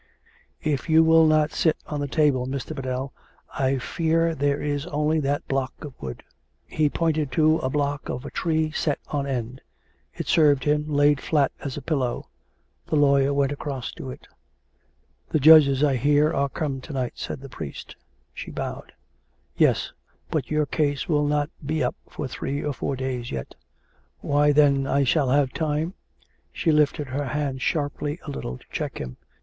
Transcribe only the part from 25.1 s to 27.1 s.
have time" She lifted